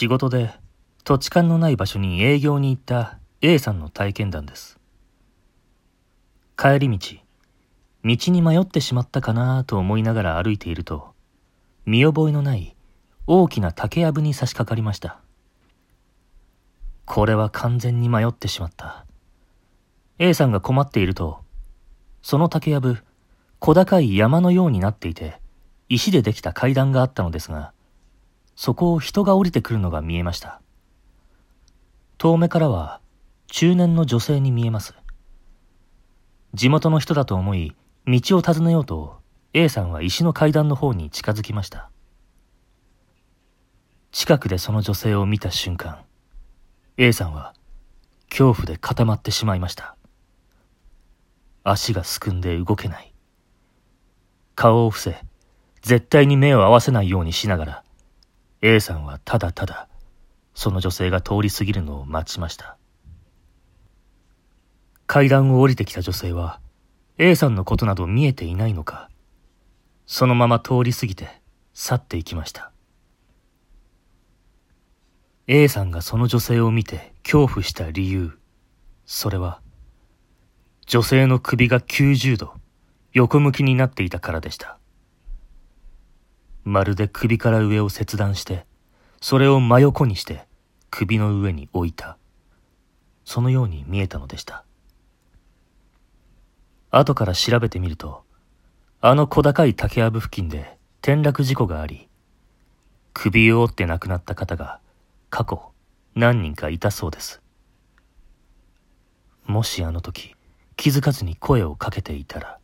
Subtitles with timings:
[0.00, 0.54] 仕事で
[1.04, 4.78] 土地勘のない場所に営業に行った A さんの体験談です。
[6.56, 7.18] 帰り道、
[8.04, 11.12] 道に迷ってしまったかなと思いながら歩いていると、
[11.84, 12.74] 見覚えのない
[13.26, 15.20] 大きな竹やぶに差し掛かりました。
[17.04, 19.04] これは完全に迷ってしまった。
[20.18, 21.44] A さんが困っていると、
[22.22, 23.04] その竹やぶ、
[23.58, 25.42] 小高い山のようになっていて、
[25.90, 27.74] 石でできた階段があったのですが、
[28.62, 30.60] そこを人が降りてくるのが見えました。
[32.18, 33.00] 遠目からは
[33.46, 34.92] 中年の女性に見えます。
[36.52, 37.74] 地元の人だと思い、
[38.06, 39.16] 道を尋ねようと
[39.54, 41.88] A さんは石の階段の方に近づきました。
[44.12, 46.04] 近くでその女性を見た瞬間、
[46.98, 47.54] A さんは
[48.28, 49.96] 恐怖で固まってしまいました。
[51.64, 53.14] 足がすくんで動けない。
[54.54, 55.18] 顔を伏せ、
[55.80, 57.84] 絶対に目を合わせないようにしながら、
[58.62, 59.88] A さんはただただ、
[60.54, 62.76] その女性が通り過ぎるのを待ちました。
[65.06, 66.60] 階段を降りてきた女性は、
[67.16, 69.08] A さんのことなど見えていないのか、
[70.06, 71.40] そのまま通り過ぎて
[71.72, 72.70] 去っていきました。
[75.46, 78.38] A さんがその女性を見て恐怖した理由、
[79.06, 79.62] それは、
[80.86, 82.52] 女性の首が90度、
[83.12, 84.79] 横向きになっていたからでした。
[86.70, 88.64] まるで首から上を切断して、
[89.20, 90.46] それを真横にして
[90.88, 92.16] 首の上に置いた。
[93.24, 94.64] そのように見えたのでした。
[96.90, 98.22] 後から調べてみると、
[99.00, 102.08] あの小高い竹やぶ付近で転落事故があり、
[103.14, 104.80] 首を折って亡くなった方が
[105.28, 105.72] 過去
[106.14, 107.42] 何人かいたそうです。
[109.44, 110.36] もしあの時
[110.76, 112.58] 気づかずに声をかけていたら、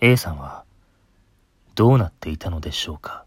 [0.00, 0.64] A さんは
[1.74, 3.24] どうなっていたのでしょうか。